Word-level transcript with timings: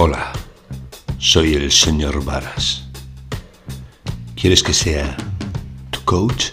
Hola, 0.00 0.32
soy 1.18 1.54
el 1.54 1.72
señor 1.72 2.24
Varas. 2.24 2.84
¿Quieres 4.40 4.62
que 4.62 4.72
sea 4.72 5.16
tu 5.90 6.00
coach? 6.04 6.50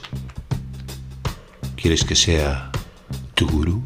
¿Quieres 1.76 2.04
que 2.04 2.16
sea 2.16 2.72
tu 3.36 3.48
gurú? 3.48 3.84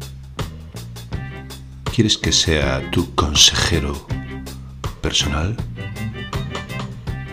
¿Quieres 1.94 2.16
que 2.16 2.32
sea 2.32 2.90
tu 2.90 3.14
consejero 3.14 4.06
personal? 5.02 5.54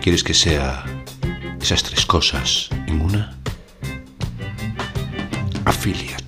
¿Quieres 0.01 0.21
que 0.21 0.33
sea 0.33 0.83
esas 1.61 1.81
tres 1.81 2.05
cosas 2.05 2.67
en 2.87 2.99
una? 2.99 3.37
Afíliate. 5.63 6.26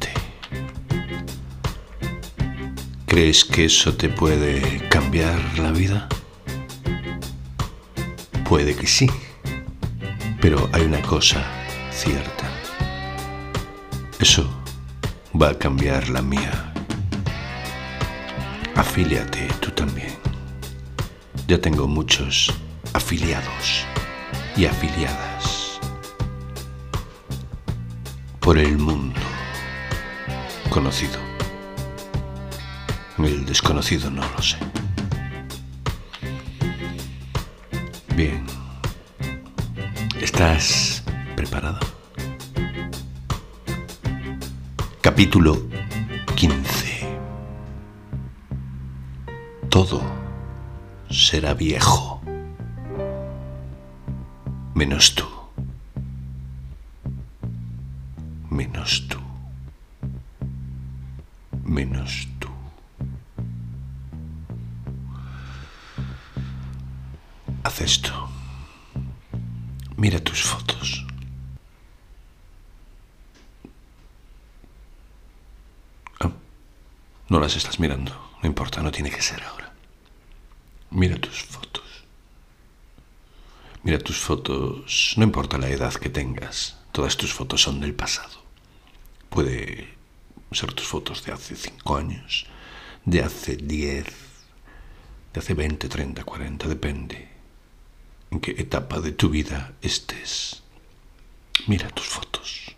¿Crees 3.20 3.44
que 3.44 3.66
eso 3.66 3.94
te 3.96 4.08
puede 4.08 4.88
cambiar 4.88 5.38
la 5.60 5.74
vida? 5.74 6.08
Puede 8.48 8.74
que 8.74 8.88
sí, 8.88 9.10
pero 10.40 10.70
hay 10.72 10.84
una 10.84 11.02
cosa 11.02 11.44
cierta. 11.92 12.46
Eso 14.22 14.50
va 15.36 15.50
a 15.50 15.54
cambiar 15.54 16.08
la 16.08 16.22
mía. 16.22 16.72
Afíliate 18.76 19.50
tú 19.60 19.70
también. 19.72 20.16
Ya 21.46 21.60
tengo 21.60 21.90
muchos 21.90 22.54
afiliados 22.94 23.84
y 24.56 24.64
afiliadas 24.64 25.82
por 28.40 28.58
el 28.58 28.78
mundo 28.78 29.20
conocido. 30.70 31.29
El 33.26 33.46
desconocido 33.46 34.10
no 34.10 34.22
lo 34.22 34.42
sé. 34.42 34.58
Bien. 38.16 38.46
¿Estás 40.22 41.04
preparado? 41.36 41.80
Capítulo 45.02 45.62
15. 46.36 47.08
Todo 49.70 50.02
será 51.10 51.54
viejo. 51.54 52.22
Menos 54.74 55.14
tú. 55.14 55.26
Menos 58.50 59.08
tú. 59.10 59.18
Menos 61.64 62.28
tú. 62.39 62.39
Mira 69.96 70.20
tus 70.20 70.42
fotos. 70.44 71.06
Ah, 76.20 76.32
no 77.30 77.40
las 77.40 77.56
estás 77.56 77.80
mirando. 77.80 78.12
No 78.42 78.48
importa, 78.48 78.82
no 78.82 78.92
tiene 78.92 79.10
que 79.10 79.22
ser 79.22 79.42
ahora. 79.44 79.74
Mira 80.92 81.16
tus 81.18 81.42
fotos. 81.44 81.84
Mira 83.84 84.00
tus 84.00 84.18
fotos. 84.18 85.14
No 85.16 85.24
importa 85.24 85.58
la 85.58 85.70
edad 85.70 85.94
que 85.94 86.10
tengas. 86.10 86.78
Todas 86.92 87.16
tus 87.16 87.34
fotos 87.34 87.62
son 87.62 87.80
del 87.80 87.94
pasado. 87.94 88.44
Puede 89.30 89.96
ser 90.52 90.74
tus 90.74 90.88
fotos 90.88 91.24
de 91.24 91.32
hace 91.32 91.56
cinco 91.56 91.96
años, 91.96 92.46
de 93.06 93.24
hace 93.24 93.56
diez, 93.56 94.08
de 95.34 95.40
hace 95.40 95.54
veinte, 95.54 95.88
treinta, 95.88 96.24
cuarenta, 96.24 96.68
depende 96.68 97.39
qué 98.40 98.52
etapa 98.58 99.00
de 99.00 99.12
tu 99.12 99.30
vida 99.30 99.74
estés. 99.82 100.62
Mira 101.68 101.90
tus 101.90 102.08
fotos, 102.08 102.76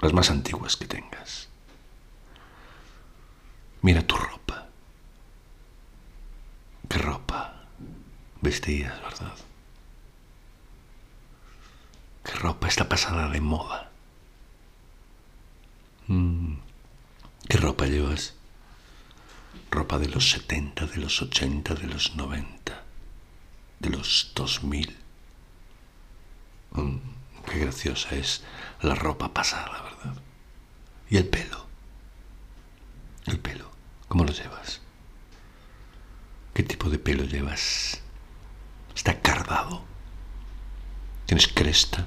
las 0.00 0.12
más 0.12 0.30
antiguas 0.30 0.76
que 0.76 0.86
tengas. 0.86 1.48
Mira 3.82 4.06
tu 4.06 4.16
ropa. 4.16 4.68
¿Qué 6.88 6.98
ropa 6.98 7.64
vestías, 8.40 9.00
verdad? 9.02 9.36
¿Qué 12.24 12.32
ropa 12.32 12.68
está 12.68 12.88
pasada 12.88 13.28
de 13.28 13.40
moda? 13.40 13.90
Mm, 16.06 16.54
¿Qué 17.48 17.58
ropa 17.58 17.86
llevas? 17.86 18.34
Ropa 19.70 19.98
de 19.98 20.08
los 20.08 20.30
70, 20.30 20.86
de 20.86 20.96
los 20.96 21.20
80, 21.20 21.74
de 21.74 21.86
los 21.86 22.16
90 22.16 22.57
de 23.80 23.90
los 23.90 24.32
2000. 24.34 24.96
Mm, 26.72 26.96
qué 27.50 27.58
graciosa 27.60 28.14
es 28.14 28.42
la 28.82 28.94
ropa 28.94 29.32
pasada, 29.32 29.82
¿verdad? 29.82 30.20
¿Y 31.10 31.16
el 31.16 31.28
pelo? 31.28 31.66
El 33.26 33.38
pelo, 33.38 33.70
¿cómo 34.08 34.24
lo 34.24 34.32
llevas? 34.32 34.80
¿Qué 36.54 36.62
tipo 36.62 36.90
de 36.90 36.98
pelo 36.98 37.24
llevas? 37.24 38.00
¿Está 38.94 39.20
cardado? 39.20 39.84
¿Tienes 41.26 41.46
cresta? 41.48 42.06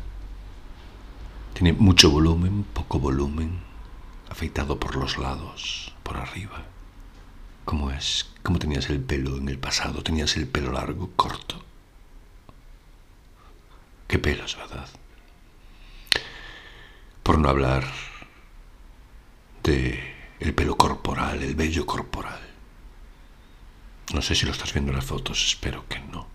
¿Tiene 1.53 1.73
mucho 1.73 2.09
volumen, 2.09 2.63
poco 2.63 2.99
volumen? 2.99 3.59
¿Afeitado 4.29 4.79
por 4.79 4.95
los 4.95 5.17
lados, 5.17 5.93
por 6.03 6.17
arriba? 6.17 6.63
¿Cómo 7.71 7.89
es? 7.89 8.29
¿Cómo 8.43 8.59
tenías 8.59 8.89
el 8.89 8.99
pelo 8.99 9.37
en 9.37 9.47
el 9.47 9.57
pasado? 9.57 10.03
¿Tenías 10.03 10.35
el 10.35 10.45
pelo 10.45 10.73
largo, 10.73 11.09
corto? 11.15 11.55
¿Qué 14.09 14.19
pelos, 14.19 14.57
verdad? 14.57 14.89
Por 17.23 17.39
no 17.39 17.47
hablar 17.47 17.85
de 19.63 20.03
el 20.41 20.53
pelo 20.53 20.75
corporal, 20.75 21.41
el 21.43 21.55
vello 21.55 21.85
corporal. 21.85 22.41
No 24.13 24.21
sé 24.21 24.35
si 24.35 24.45
lo 24.45 24.51
estás 24.51 24.73
viendo 24.73 24.91
en 24.91 24.97
las 24.97 25.05
fotos, 25.05 25.41
espero 25.41 25.87
que 25.87 25.99
no. 25.99 26.27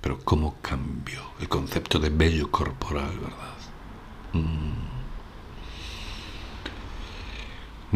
Pero 0.00 0.24
cómo 0.24 0.56
cambió 0.62 1.32
el 1.40 1.50
concepto 1.50 1.98
de 1.98 2.08
vello 2.08 2.50
corporal, 2.50 3.18
¿verdad? 3.18 3.56
Mm. 4.32 4.75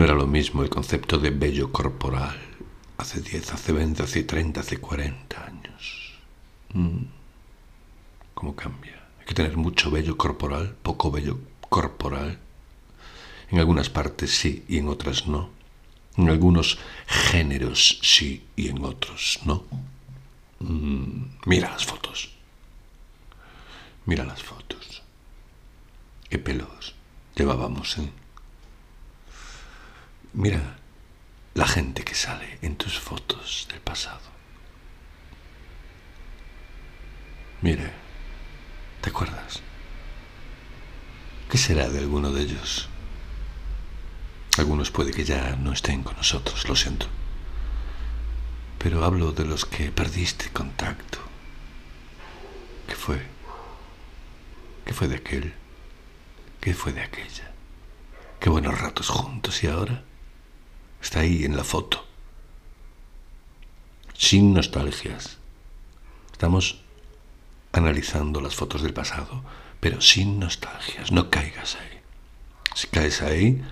No 0.01 0.07
era 0.07 0.15
lo 0.15 0.27
mismo 0.27 0.63
el 0.63 0.71
concepto 0.71 1.19
de 1.19 1.29
vello 1.29 1.73
corporal 1.73 2.35
hace 2.97 3.21
10, 3.21 3.53
hace 3.53 3.71
20, 3.71 4.03
hace 4.03 4.23
30, 4.23 4.61
hace 4.61 4.79
40 4.79 5.45
años. 5.45 6.15
Mm. 6.73 7.03
¿Cómo 8.33 8.57
cambia? 8.57 8.99
Hay 9.19 9.27
que 9.27 9.35
tener 9.35 9.59
mucho 9.59 9.91
vello 9.91 10.17
corporal, 10.17 10.75
poco 10.83 11.11
vello 11.11 11.39
corporal. 11.69 12.39
En 13.51 13.59
algunas 13.59 13.91
partes 13.91 14.31
sí 14.31 14.65
y 14.69 14.79
en 14.79 14.89
otras 14.89 15.27
no. 15.27 15.51
En 16.17 16.31
algunos 16.31 16.79
géneros 17.07 17.99
sí 18.01 18.47
y 18.57 18.69
en 18.69 18.83
otros 18.83 19.41
no. 19.45 19.65
Mm. 20.61 21.25
Mira 21.45 21.73
las 21.73 21.85
fotos. 21.85 22.33
Mira 24.07 24.25
las 24.25 24.43
fotos. 24.43 25.03
Qué 26.31 26.39
pelos 26.39 26.95
llevábamos, 27.37 27.99
¿eh? 27.99 28.11
Mira 30.33 30.77
la 31.55 31.67
gente 31.67 32.05
que 32.05 32.15
sale 32.15 32.59
en 32.63 32.77
tus 32.77 33.01
fotos 33.01 33.67
del 33.69 33.81
pasado. 33.81 34.31
Mira, 37.63 37.91
¿te 39.01 39.11
acuerdas? 39.11 39.61
¿Qué 41.51 41.59
será 41.59 41.89
de 41.89 41.99
alguno 41.99 42.31
de 42.31 42.43
ellos? 42.43 42.89
Algunos 44.57 44.93
puede 44.93 45.11
que 45.11 45.25
ya 45.25 45.57
no 45.57 45.73
estén 45.73 46.05
con 46.05 46.17
nosotros, 46.17 46.69
lo 46.69 46.77
siento. 46.77 47.07
Pero 48.79 49.05
hablo 49.05 49.33
de 49.33 49.45
los 49.45 49.65
que 49.65 49.91
perdiste 49.91 50.51
contacto. 50.51 51.19
¿Qué 52.87 52.95
fue? 52.95 53.21
¿Qué 54.85 54.95
fue 54.95 55.09
de 55.09 55.17
aquel? 55.17 55.55
¿Qué 56.61 56.73
fue 56.73 56.93
de 56.93 57.03
aquella? 57.03 57.53
Qué 58.39 58.49
buenos 58.49 58.81
ratos 58.81 59.09
juntos 59.09 59.63
y 59.65 59.67
ahora 59.67 60.05
Está 61.03 61.21
ahí 61.21 61.45
en 61.45 61.57
la 61.57 61.65
foto. 61.65 62.05
Sin 64.15 64.53
nostalgias. 64.55 65.39
Estamos 66.33 66.83
analizando 67.73 68.41
las 68.41 68.55
fotos 68.55 68.83
del 68.83 68.93
pasado, 68.93 69.43
pero 69.81 70.01
sin 70.01 70.39
nostalgias. 70.39 71.11
No 71.13 71.31
caigas 71.31 71.77
ahí. 71.77 72.01
Si 72.75 72.87
caes 72.89 73.23
ahí, 73.23 73.63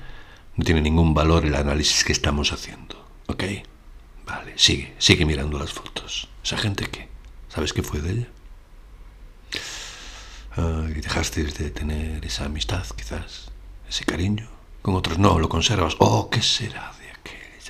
no 0.57 0.65
tiene 0.65 0.81
ningún 0.81 1.15
valor 1.15 1.45
el 1.45 1.55
análisis 1.55 2.05
que 2.05 2.13
estamos 2.13 2.53
haciendo. 2.53 3.07
¿Ok? 3.27 3.45
Vale, 4.27 4.59
sigue, 4.59 4.95
sigue 4.99 5.25
mirando 5.25 5.59
las 5.59 5.73
fotos. 5.73 6.29
¿Esa 6.43 6.59
gente 6.59 6.87
qué? 6.87 7.09
¿Sabes 7.49 7.73
qué 7.73 7.83
fue 7.83 8.01
de 8.01 8.11
ella? 8.13 8.29
¿Y 10.89 11.01
dejaste 11.01 11.45
de 11.45 11.71
tener 11.71 12.25
esa 12.25 12.47
amistad, 12.47 12.85
quizás, 12.97 13.51
ese 13.89 14.05
cariño. 14.05 14.49
Con 14.83 14.97
otros 14.97 15.19
no, 15.19 15.39
lo 15.39 15.49
conservas. 15.49 15.95
Oh, 16.01 16.29
¿qué 16.31 16.43
será 16.43 16.93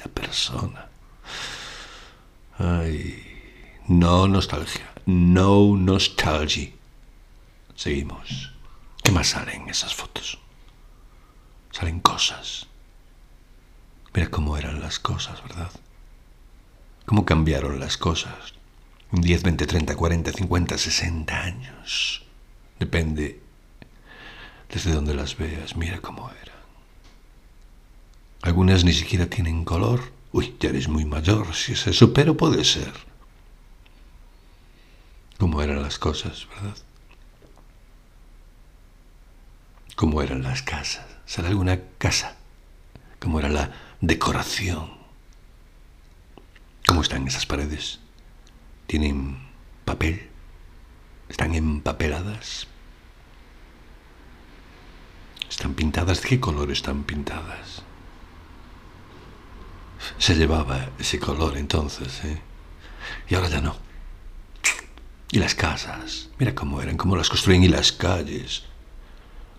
de 0.02 0.08
persona. 0.08 0.88
Ay, 2.58 3.24
no 3.88 4.28
nostalgia, 4.28 4.92
no 5.06 5.76
nostalgia. 5.76 6.70
Seguimos. 7.74 8.52
¿Qué 9.02 9.12
más 9.12 9.28
sale 9.28 9.54
en 9.54 9.68
esas 9.68 9.94
fotos? 9.94 10.38
Salen 11.70 12.00
cosas. 12.00 12.66
Mira 14.14 14.28
cómo 14.30 14.56
eran 14.56 14.80
las 14.80 14.98
cosas, 14.98 15.42
¿verdad? 15.42 15.70
Cómo 17.06 17.24
cambiaron 17.24 17.78
las 17.78 17.96
cosas. 17.96 18.54
10, 19.12 19.42
20, 19.42 19.66
30, 19.66 19.96
40, 19.96 20.32
50, 20.32 20.76
60 20.76 21.40
años. 21.40 22.24
Depende 22.78 23.40
desde 24.68 24.92
donde 24.92 25.14
las 25.14 25.36
veas. 25.36 25.76
Mira 25.76 26.00
cómo 26.00 26.30
eran. 26.42 26.57
Algunas 28.43 28.85
ni 28.85 28.93
siquiera 28.93 29.26
tienen 29.26 29.64
color. 29.64 30.12
Uy, 30.32 30.56
ya 30.61 30.70
eres 30.70 30.88
muy 30.88 31.05
mayor 31.05 31.55
si 31.55 31.73
es 31.73 31.87
eso, 31.87 32.12
pero 32.12 32.37
puede 32.37 32.64
ser. 32.64 32.93
Cómo 35.38 35.62
eran 35.62 35.82
las 35.82 35.99
cosas, 35.99 36.46
¿verdad? 36.49 36.76
Cómo 39.96 40.23
eran 40.23 40.43
las 40.43 40.62
casas. 40.62 41.06
¿Sale 41.26 41.49
alguna 41.49 41.81
casa? 41.99 42.37
¿Cómo 43.20 43.40
era 43.40 43.49
la 43.49 43.73
decoración? 44.00 44.90
¿Cómo 46.87 47.02
están 47.02 47.26
esas 47.26 47.46
paredes? 47.46 47.99
¿Tienen 48.87 49.38
papel? 49.85 50.29
¿Están 51.29 51.55
empapeladas? 51.55 52.67
¿Están 55.49 55.75
pintadas? 55.75 56.23
¿De 56.23 56.29
qué 56.29 56.40
color 56.40 56.70
están 56.70 57.05
pintadas? 57.05 57.82
Se 60.16 60.34
llevaba 60.34 60.90
ese 60.99 61.19
color 61.19 61.58
entonces, 61.58 62.25
¿eh? 62.25 62.40
Y 63.28 63.34
ahora 63.34 63.49
ya 63.49 63.60
no. 63.60 63.76
Y 65.31 65.38
las 65.38 65.55
casas, 65.55 66.31
mira 66.38 66.55
cómo 66.55 66.81
eran, 66.81 66.96
cómo 66.96 67.16
las 67.16 67.28
construyen 67.28 67.64
y 67.64 67.69
las 67.69 67.93
calles. 67.93 68.64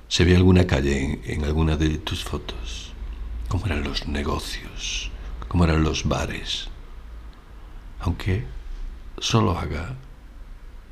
¿Se 0.07 0.25
ve 0.25 0.35
alguna 0.35 0.65
calle 0.65 1.03
en, 1.03 1.21
en 1.25 1.45
alguna 1.45 1.75
de 1.75 1.99
tus 1.99 2.23
fotos? 2.23 2.93
¿Cómo 3.47 3.65
eran 3.67 3.83
los 3.83 4.07
negocios? 4.07 5.11
¿Cómo 5.47 5.63
eran 5.65 5.83
los 5.83 6.07
bares? 6.07 6.67
Aunque 7.99 8.45
solo 9.19 9.57
haga 9.57 9.95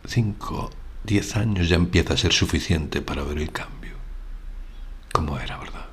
cinco, 0.05 0.71
diez 1.03 1.35
años 1.35 1.69
ya 1.69 1.75
empieza 1.75 2.13
a 2.13 2.17
ser 2.17 2.33
suficiente 2.33 3.01
para 3.01 3.23
ver 3.23 3.37
el 3.37 3.51
cambio. 3.51 3.93
¿Cómo 5.13 5.37
era, 5.39 5.57
verdad? 5.57 5.87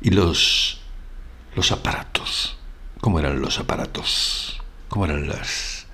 Y 0.00 0.10
los, 0.10 0.81
los 1.54 1.72
aparatos. 1.72 2.56
¿Cómo 3.00 3.18
eran 3.18 3.40
los 3.40 3.58
aparatos? 3.58 4.60
¿Cómo 4.88 5.04
eran 5.04 5.28
las, 5.28 5.86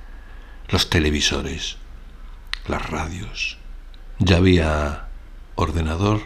los 0.69 0.91
televisores? 0.91 1.77
Las 2.67 2.89
radios. 2.91 3.59
Ya 4.19 4.37
había 4.37 5.09
ordenador. 5.55 6.21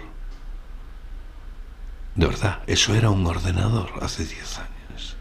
De 2.15 2.27
verdad, 2.27 2.63
eso 2.67 2.95
era 2.95 3.11
un 3.11 3.27
ordenador 3.27 3.91
hace 4.03 4.25
diez 4.25 4.59
años. 4.59 5.17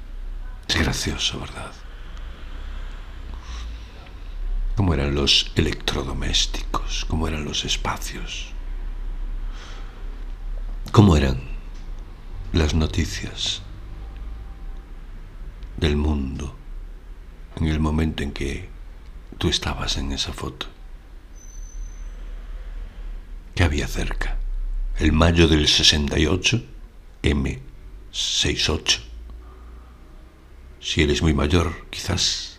Es 0.67 0.77
gracioso, 0.77 1.39
¿verdad? 1.39 1.71
cómo 4.81 4.95
eran 4.95 5.13
los 5.13 5.51
electrodomésticos, 5.55 7.05
cómo 7.05 7.27
eran 7.27 7.45
los 7.45 7.65
espacios, 7.65 8.47
cómo 10.91 11.15
eran 11.15 11.39
las 12.51 12.73
noticias 12.73 13.61
del 15.81 15.97
mundo 15.97 16.55
en 17.57 17.67
el 17.67 17.81
momento 17.81 18.23
en 18.23 18.31
que 18.31 18.69
tú 19.37 19.49
estabas 19.49 19.97
en 19.97 20.13
esa 20.13 20.31
foto. 20.31 20.67
¿Qué 23.53 23.65
había 23.65 23.87
cerca? 23.89 24.37
El 24.97 25.11
mayo 25.11 25.49
del 25.49 25.67
68, 25.67 26.63
M68. 27.23 29.01
Si 30.79 31.01
eres 31.03 31.21
muy 31.21 31.33
mayor, 31.33 31.87
quizás 31.89 32.51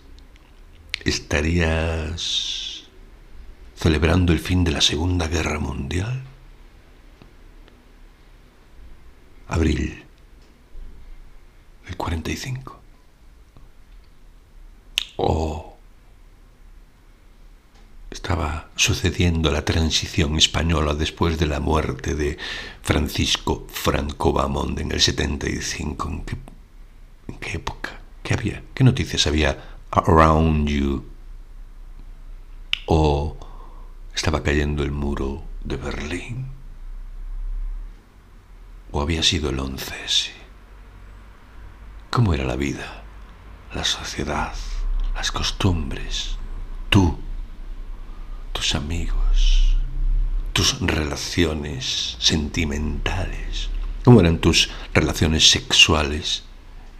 ¿Estarías 1.04 2.84
celebrando 3.74 4.32
el 4.32 4.38
fin 4.38 4.62
de 4.62 4.70
la 4.70 4.80
Segunda 4.80 5.26
Guerra 5.26 5.58
Mundial? 5.58 6.22
Abril 9.48 10.04
del 11.84 11.96
45. 11.96 12.81
O 15.24 15.76
estaba 18.10 18.70
sucediendo 18.74 19.52
la 19.52 19.64
transición 19.64 20.36
española 20.36 20.94
después 20.94 21.38
de 21.38 21.46
la 21.46 21.60
muerte 21.60 22.16
de 22.16 22.38
Francisco 22.82 23.64
Franco 23.70 24.32
Bamond 24.32 24.80
en 24.80 24.90
el 24.90 25.00
75. 25.00 26.08
¿En 26.08 26.24
qué, 26.24 26.36
en 27.28 27.38
qué 27.38 27.52
época? 27.52 28.00
¿Qué 28.24 28.34
había? 28.34 28.64
¿Qué 28.74 28.82
noticias 28.82 29.28
había 29.28 29.78
around 29.92 30.68
you. 30.68 31.04
O 32.86 33.36
estaba 34.12 34.42
cayendo 34.42 34.82
el 34.82 34.90
muro 34.90 35.44
de 35.62 35.76
Berlín. 35.76 36.48
O 38.90 39.00
había 39.00 39.22
sido 39.22 39.50
el 39.50 39.60
11S. 39.60 40.30
¿Cómo 42.10 42.34
era 42.34 42.42
la 42.42 42.56
vida, 42.56 43.04
la 43.72 43.84
sociedad, 43.84 44.52
las 45.14 45.32
costumbres, 45.32 46.36
tú, 46.88 47.18
tus 48.52 48.74
amigos, 48.74 49.76
tus 50.52 50.80
relaciones 50.80 52.16
sentimentales? 52.18 53.68
¿Cómo 54.04 54.20
eran 54.20 54.38
tus 54.38 54.70
relaciones 54.92 55.50
sexuales 55.50 56.44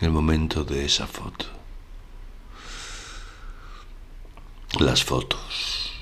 en 0.00 0.06
el 0.06 0.12
momento 0.12 0.64
de 0.64 0.85
esa 0.85 1.06
foto? 1.06 1.62
las 4.81 5.05
fotos 5.05 5.93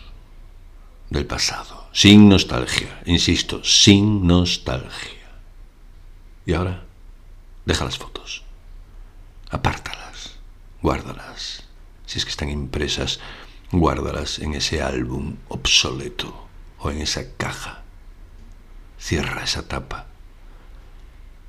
del 1.09 1.27
pasado, 1.27 1.89
sin 1.93 2.29
nostalgia, 2.29 3.03
insisto, 3.05 3.65
sin 3.65 4.27
nostalgia. 4.27 5.19
Y 6.47 6.53
ahora, 6.55 6.85
deja 7.65 7.85
las 7.85 7.99
fotos, 7.99 8.45
apártalas, 9.51 10.39
guárdalas. 10.83 11.65
Si 12.11 12.19
es 12.19 12.25
que 12.25 12.33
están 12.33 12.49
impresas, 12.49 13.21
guárdalas 13.71 14.41
en 14.41 14.55
ese 14.55 14.83
álbum 14.83 15.37
obsoleto 15.47 16.49
o 16.81 16.91
en 16.91 17.03
esa 17.03 17.37
caja. 17.37 17.85
Cierra 18.99 19.45
esa 19.45 19.69
tapa. 19.69 20.07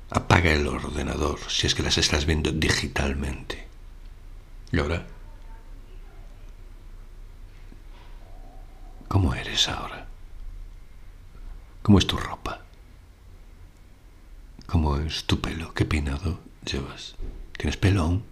Apaga 0.08 0.52
el 0.52 0.68
ordenador 0.68 1.40
si 1.48 1.66
es 1.66 1.74
que 1.74 1.82
las 1.82 1.98
estás 1.98 2.26
viendo 2.26 2.52
digitalmente. 2.52 3.66
Y 4.70 4.78
ahora 4.78 5.04
¿Cómo 9.08 9.34
eres 9.34 9.68
ahora? 9.68 10.06
¿Cómo 11.82 11.98
es 11.98 12.06
tu 12.06 12.16
ropa? 12.16 12.60
¿Cómo 14.66 14.96
es 14.98 15.24
tu 15.24 15.40
pelo? 15.40 15.74
¿Qué 15.74 15.84
peinado 15.84 16.38
llevas? 16.64 17.16
¿Tienes 17.58 17.76
pelo 17.76 18.02
aún? 18.02 18.31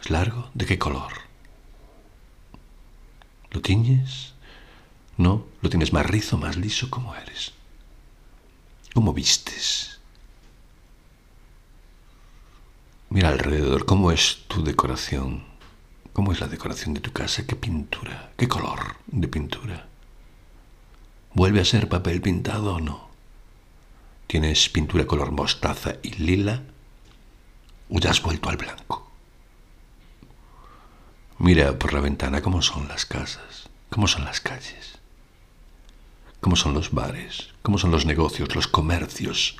¿Es 0.00 0.10
largo? 0.10 0.50
¿De 0.54 0.66
qué 0.66 0.78
color? 0.78 1.12
¿Lo 3.50 3.60
tiñes? 3.60 4.34
¿No? 5.16 5.46
¿Lo 5.62 5.70
tienes 5.70 5.92
más 5.92 6.06
rizo, 6.06 6.36
más 6.36 6.56
liso? 6.56 6.90
¿Cómo 6.90 7.14
eres? 7.14 7.52
¿Cómo 8.94 9.12
vistes? 9.12 9.98
Mira 13.08 13.28
alrededor, 13.28 13.86
¿cómo 13.86 14.10
es 14.12 14.44
tu 14.48 14.62
decoración? 14.62 15.44
¿Cómo 16.12 16.32
es 16.32 16.40
la 16.40 16.48
decoración 16.48 16.94
de 16.94 17.00
tu 17.00 17.12
casa? 17.12 17.46
¿Qué 17.46 17.56
pintura? 17.56 18.32
¿Qué 18.36 18.48
color 18.48 18.96
de 19.06 19.28
pintura? 19.28 19.86
¿Vuelve 21.34 21.60
a 21.60 21.64
ser 21.64 21.88
papel 21.88 22.20
pintado 22.20 22.76
o 22.76 22.80
no? 22.80 23.08
¿Tienes 24.26 24.68
pintura 24.68 25.06
color 25.06 25.30
mostaza 25.30 25.96
y 26.02 26.10
lila? 26.14 26.62
¿O 27.90 28.00
ya 28.00 28.10
has 28.10 28.22
vuelto 28.22 28.48
al 28.48 28.56
blanco? 28.56 29.05
Mira 31.38 31.78
por 31.78 31.92
la 31.92 32.00
ventana 32.00 32.40
cómo 32.40 32.62
son 32.62 32.88
las 32.88 33.04
casas, 33.04 33.68
cómo 33.90 34.08
son 34.08 34.24
las 34.24 34.40
calles, 34.40 34.98
cómo 36.40 36.56
son 36.56 36.72
los 36.72 36.92
bares, 36.92 37.50
cómo 37.62 37.76
son 37.76 37.90
los 37.90 38.06
negocios, 38.06 38.54
los 38.54 38.66
comercios, 38.66 39.56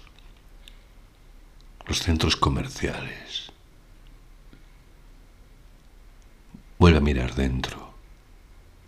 los 1.87 1.99
centros 1.99 2.37
comerciales. 2.37 3.53
Vuelve 6.79 6.99
a 6.99 7.03
mirar 7.03 7.35
dentro. 7.35 7.95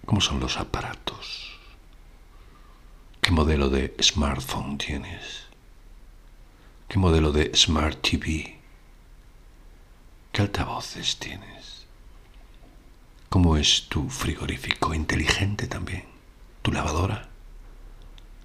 ¿Cómo 0.07 0.23
son 0.23 0.41
los 0.41 0.57
aparatos? 0.57 1.59
¿Qué 3.21 3.31
modelo 3.31 3.69
de 3.69 3.95
smartphone 4.03 4.79
tienes? 4.79 5.43
¿Qué 6.89 6.99
modelo 6.99 7.33
de 7.33 7.55
smart 7.55 8.01
TV? 8.01 8.59
¿Qué 10.33 10.43
altavoces 10.43 11.19
tienes? 11.19 11.78
¿Cómo 13.29 13.59
es 13.59 13.89
tu 13.89 14.09
frigorífico? 14.09 14.95
Inteligente 14.95 15.67
también. 15.67 16.05
¿Tu 16.63 16.73
lavadora? 16.73 17.29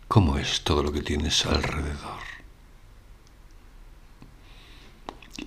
¿Cómo 0.10 0.38
es 0.38 0.64
todo 0.64 0.84
lo 0.84 0.92
que 0.92 1.02
tienes 1.02 1.46
alrededor? 1.46 2.20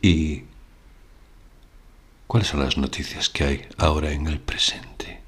¿Y 0.00 0.44
cuáles 2.26 2.48
son 2.48 2.60
las 2.60 2.78
noticias 2.78 3.28
que 3.28 3.44
hay 3.44 3.68
ahora 3.76 4.10
en 4.10 4.26
el 4.26 4.40
presente? 4.40 5.20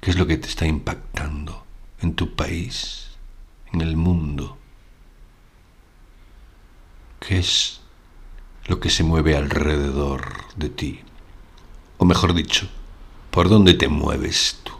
¿Qué 0.00 0.10
es 0.10 0.18
lo 0.18 0.26
que 0.26 0.36
te 0.36 0.48
está 0.48 0.66
impactando 0.66 1.64
en 2.00 2.14
tu 2.14 2.36
país, 2.36 3.12
en 3.72 3.80
el 3.80 3.96
mundo? 3.96 4.58
¿Qué 7.18 7.38
es 7.38 7.80
lo 8.66 8.78
que 8.78 8.90
se 8.90 9.04
mueve 9.04 9.36
alrededor 9.36 10.54
de 10.56 10.68
ti? 10.68 11.00
O 12.02 12.04
mejor 12.04 12.34
dicho, 12.34 12.66
¿por 13.30 13.48
dónde 13.48 13.74
te 13.74 13.86
mueves 13.86 14.58
tú? 14.64 14.72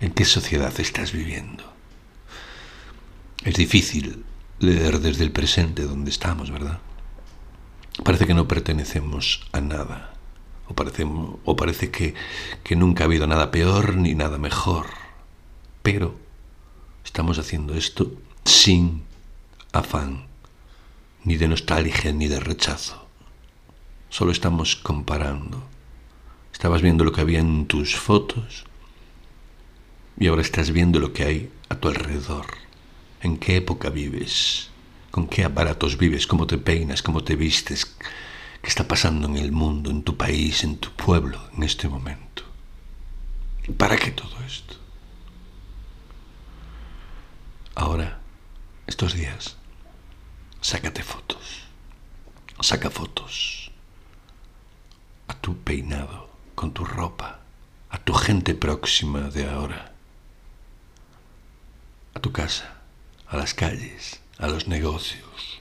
¿En 0.00 0.10
qué 0.10 0.24
sociedad 0.24 0.74
estás 0.80 1.12
viviendo? 1.12 1.62
Es 3.44 3.54
difícil 3.54 4.24
leer 4.58 4.98
desde 4.98 5.22
el 5.22 5.30
presente 5.30 5.84
donde 5.84 6.10
estamos, 6.10 6.50
¿verdad? 6.50 6.80
Parece 8.02 8.26
que 8.26 8.34
no 8.34 8.48
pertenecemos 8.48 9.46
a 9.52 9.60
nada. 9.60 10.14
O 10.66 10.74
parece, 10.74 11.06
o 11.06 11.54
parece 11.54 11.92
que, 11.92 12.14
que 12.64 12.74
nunca 12.74 13.04
ha 13.04 13.06
habido 13.06 13.28
nada 13.28 13.52
peor 13.52 13.94
ni 13.94 14.16
nada 14.16 14.36
mejor. 14.36 14.86
Pero 15.84 16.18
estamos 17.04 17.38
haciendo 17.38 17.76
esto 17.76 18.10
sin 18.44 19.04
afán, 19.70 20.26
ni 21.22 21.36
de 21.36 21.46
nostalgia 21.46 22.10
ni 22.10 22.26
de 22.26 22.40
rechazo. 22.40 23.06
Solo 24.08 24.32
estamos 24.32 24.74
comparando. 24.74 25.77
Estabas 26.58 26.82
viendo 26.82 27.04
lo 27.04 27.12
que 27.12 27.20
había 27.20 27.38
en 27.38 27.68
tus 27.68 27.94
fotos 27.94 28.64
y 30.18 30.26
ahora 30.26 30.42
estás 30.42 30.72
viendo 30.72 30.98
lo 30.98 31.12
que 31.12 31.22
hay 31.22 31.52
a 31.68 31.76
tu 31.76 31.86
alrededor. 31.86 32.46
¿En 33.22 33.38
qué 33.38 33.58
época 33.58 33.90
vives? 33.90 34.68
¿Con 35.12 35.28
qué 35.28 35.44
aparatos 35.44 35.96
vives? 35.96 36.26
¿Cómo 36.26 36.48
te 36.48 36.58
peinas? 36.58 37.00
¿Cómo 37.00 37.22
te 37.22 37.36
vistes? 37.36 37.84
¿Qué 38.60 38.68
está 38.68 38.88
pasando 38.88 39.28
en 39.28 39.36
el 39.36 39.52
mundo, 39.52 39.92
en 39.92 40.02
tu 40.02 40.16
país, 40.16 40.64
en 40.64 40.78
tu 40.78 40.90
pueblo 40.90 41.40
en 41.56 41.62
este 41.62 41.88
momento? 41.88 42.42
¿Para 43.76 43.96
qué 43.96 44.10
todo 44.10 44.42
esto? 44.44 44.74
Ahora, 47.76 48.18
estos 48.88 49.14
días, 49.14 49.56
sácate 50.60 51.04
fotos. 51.04 51.62
Saca 52.60 52.90
fotos 52.90 53.70
a 55.28 55.34
tu 55.34 55.56
peinado, 55.58 56.27
con 56.58 56.72
tu 56.72 56.84
ropa, 56.84 57.38
a 57.88 57.98
tu 57.98 58.12
gente 58.12 58.52
próxima 58.52 59.30
de 59.30 59.48
ahora, 59.48 59.92
a 62.14 62.18
tu 62.18 62.32
casa, 62.32 62.82
a 63.28 63.36
las 63.36 63.54
calles, 63.54 64.20
a 64.38 64.48
los 64.48 64.66
negocios, 64.66 65.60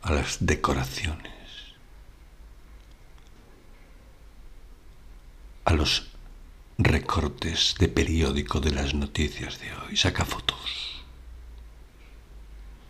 a 0.00 0.12
las 0.12 0.38
decoraciones, 0.40 1.74
a 5.66 5.74
los 5.74 6.08
recortes 6.78 7.74
de 7.78 7.88
periódico 7.88 8.60
de 8.60 8.70
las 8.70 8.94
noticias 8.94 9.60
de 9.60 9.74
hoy. 9.74 9.94
Saca 9.94 10.24
fotos. 10.24 11.04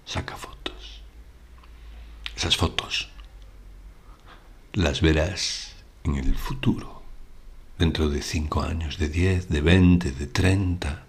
Saca 0.04 0.36
fotos. 0.36 1.02
Esas 2.36 2.56
fotos 2.56 3.10
las 4.76 5.00
verás 5.00 5.72
en 6.04 6.16
el 6.16 6.36
futuro, 6.36 7.02
dentro 7.78 8.10
de 8.10 8.20
cinco 8.20 8.62
años, 8.62 8.98
de 8.98 9.08
diez, 9.08 9.48
de 9.48 9.62
veinte, 9.62 10.12
de 10.12 10.26
treinta. 10.26 11.06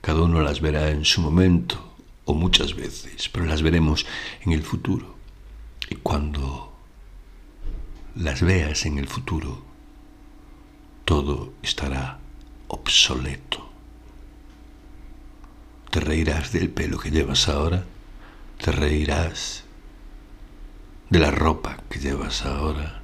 Cada 0.00 0.22
uno 0.22 0.40
las 0.40 0.62
verá 0.62 0.88
en 0.88 1.04
su 1.04 1.20
momento 1.20 1.94
o 2.24 2.32
muchas 2.32 2.74
veces, 2.74 3.28
pero 3.28 3.44
las 3.44 3.60
veremos 3.60 4.06
en 4.46 4.52
el 4.52 4.62
futuro. 4.62 5.14
Y 5.90 5.96
cuando 5.96 6.72
las 8.16 8.40
veas 8.40 8.86
en 8.86 8.96
el 8.96 9.08
futuro, 9.08 9.62
todo 11.04 11.52
estará 11.62 12.18
obsoleto. 12.68 13.70
Te 15.90 16.00
reirás 16.00 16.52
del 16.52 16.70
pelo 16.70 16.98
que 16.98 17.10
llevas 17.10 17.46
ahora, 17.46 17.84
te 18.58 18.72
reirás 18.72 19.64
de 21.10 21.18
la 21.18 21.30
ropa 21.30 21.78
que 21.88 21.98
llevas 21.98 22.44
ahora. 22.44 23.00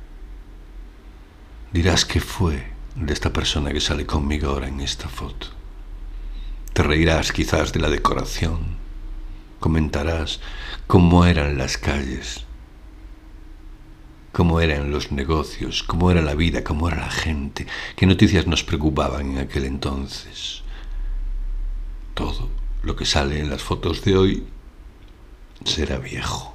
Dirás 1.72 2.04
que 2.04 2.20
fue 2.20 2.66
de 2.94 3.12
esta 3.12 3.32
persona 3.32 3.72
que 3.72 3.80
sale 3.80 4.04
conmigo 4.04 4.50
ahora 4.50 4.68
en 4.68 4.80
esta 4.80 5.08
foto. 5.08 5.48
Te 6.74 6.82
reirás 6.82 7.32
quizás 7.32 7.72
de 7.72 7.80
la 7.80 7.88
decoración. 7.88 8.76
Comentarás 9.58 10.40
cómo 10.86 11.24
eran 11.24 11.56
las 11.56 11.78
calles, 11.78 12.44
cómo 14.32 14.60
eran 14.60 14.90
los 14.90 15.10
negocios, 15.10 15.82
cómo 15.82 16.10
era 16.10 16.20
la 16.20 16.34
vida, 16.34 16.62
cómo 16.62 16.88
era 16.88 16.98
la 16.98 17.10
gente, 17.10 17.66
qué 17.96 18.04
noticias 18.04 18.46
nos 18.46 18.64
preocupaban 18.64 19.32
en 19.32 19.38
aquel 19.38 19.64
entonces. 19.64 20.62
Todo 22.12 22.50
lo 22.82 22.96
que 22.96 23.06
sale 23.06 23.40
en 23.40 23.48
las 23.48 23.62
fotos 23.62 24.04
de 24.04 24.16
hoy 24.16 24.46
será 25.64 25.96
viejo 25.98 26.53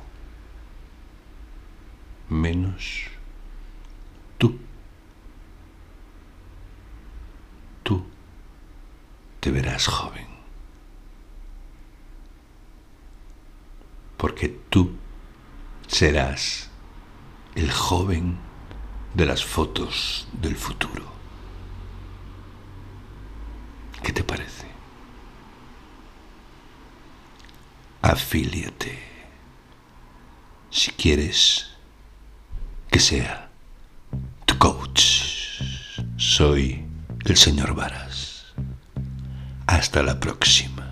menos 2.30 3.08
tú. 4.38 4.58
Tú 7.84 8.06
te 9.40 9.52
verás 9.52 9.88
joven. 9.88 10.28
Porque 14.18 14.50
tú 14.70 14.96
serás 15.88 16.70
el 17.56 17.72
joven 17.72 18.38
de 19.14 19.26
las 19.26 19.44
fotos 19.44 20.28
del 20.34 20.56
futuro. 20.56 21.06
¿Qué 24.04 24.14
te 24.14 24.24
parece? 24.24 24.68
Afíliate. 28.02 29.08
Si 30.70 30.92
quieres 30.92 31.69
que 32.90 33.00
sea 33.00 33.50
tu 34.46 34.58
coach. 34.58 35.62
Soy 36.18 36.86
el 37.26 37.38
señor 37.38 37.76
Varas. 37.76 38.54
Hasta 39.68 40.02
la 40.02 40.20
próxima. 40.20 40.89